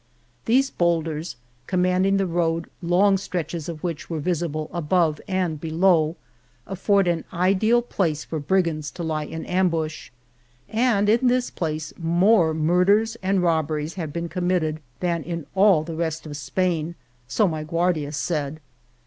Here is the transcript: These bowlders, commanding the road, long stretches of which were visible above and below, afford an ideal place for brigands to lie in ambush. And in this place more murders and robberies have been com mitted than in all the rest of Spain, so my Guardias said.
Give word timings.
These 0.45 0.71
bowlders, 0.71 1.35
commanding 1.67 2.17
the 2.17 2.25
road, 2.25 2.67
long 2.81 3.17
stretches 3.19 3.69
of 3.69 3.83
which 3.83 4.09
were 4.09 4.19
visible 4.19 4.67
above 4.73 5.21
and 5.27 5.61
below, 5.61 6.15
afford 6.65 7.07
an 7.07 7.23
ideal 7.31 7.83
place 7.83 8.23
for 8.25 8.39
brigands 8.39 8.89
to 8.93 9.03
lie 9.03 9.25
in 9.25 9.45
ambush. 9.45 10.09
And 10.67 11.07
in 11.07 11.27
this 11.27 11.51
place 11.51 11.93
more 11.99 12.51
murders 12.55 13.15
and 13.21 13.43
robberies 13.43 13.93
have 13.93 14.11
been 14.11 14.27
com 14.27 14.47
mitted 14.47 14.77
than 15.01 15.21
in 15.21 15.45
all 15.53 15.83
the 15.83 15.93
rest 15.93 16.25
of 16.25 16.35
Spain, 16.35 16.95
so 17.27 17.47
my 17.47 17.63
Guardias 17.63 18.17
said. 18.17 18.59